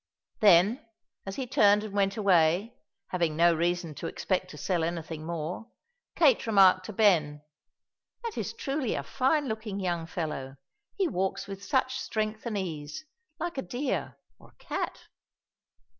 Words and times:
Then, 0.39 0.83
as 1.27 1.35
he 1.35 1.45
turned 1.45 1.83
and 1.83 1.93
went 1.93 2.17
away, 2.17 2.75
having 3.09 3.35
no 3.35 3.53
reason 3.53 3.93
to 4.01 4.07
expect 4.07 4.49
to 4.49 4.57
sell 4.57 4.83
anything 4.83 5.27
more, 5.27 5.67
Kate 6.15 6.47
remarked 6.47 6.87
to 6.87 6.93
Ben: 6.93 7.43
"That 8.23 8.35
is 8.35 8.51
truly 8.53 8.95
a 8.95 9.03
fine 9.03 9.47
looking 9.47 9.79
young 9.79 10.07
fellow. 10.07 10.55
He 10.97 11.07
walks 11.07 11.45
with 11.45 11.63
such 11.63 11.99
strength 11.99 12.47
and 12.47 12.57
ease, 12.57 13.05
like 13.39 13.59
a 13.59 13.61
deer 13.61 14.17
or 14.39 14.49
a 14.49 14.55
cat." 14.63 15.03